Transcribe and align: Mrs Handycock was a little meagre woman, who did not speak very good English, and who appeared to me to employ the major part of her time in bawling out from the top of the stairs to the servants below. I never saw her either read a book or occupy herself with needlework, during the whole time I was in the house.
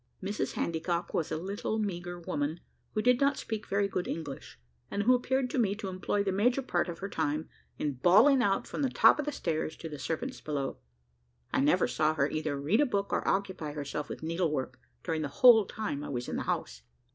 Mrs 0.23 0.53
Handycock 0.53 1.13
was 1.13 1.31
a 1.31 1.37
little 1.37 1.77
meagre 1.77 2.19
woman, 2.19 2.59
who 2.95 3.03
did 3.03 3.21
not 3.21 3.37
speak 3.37 3.67
very 3.67 3.87
good 3.87 4.07
English, 4.07 4.57
and 4.89 5.03
who 5.03 5.13
appeared 5.13 5.47
to 5.51 5.59
me 5.59 5.75
to 5.75 5.89
employ 5.89 6.23
the 6.23 6.31
major 6.31 6.63
part 6.63 6.89
of 6.89 6.97
her 6.97 7.07
time 7.07 7.47
in 7.77 7.93
bawling 7.93 8.41
out 8.41 8.65
from 8.65 8.81
the 8.81 8.89
top 8.89 9.19
of 9.19 9.25
the 9.25 9.31
stairs 9.31 9.77
to 9.77 9.87
the 9.89 9.99
servants 9.99 10.41
below. 10.41 10.79
I 11.53 11.59
never 11.59 11.87
saw 11.87 12.15
her 12.15 12.27
either 12.27 12.59
read 12.59 12.81
a 12.81 12.85
book 12.87 13.13
or 13.13 13.27
occupy 13.27 13.73
herself 13.73 14.09
with 14.09 14.23
needlework, 14.23 14.79
during 15.03 15.21
the 15.21 15.27
whole 15.27 15.65
time 15.67 16.03
I 16.03 16.09
was 16.09 16.27
in 16.27 16.35
the 16.35 16.43
house. 16.49 16.81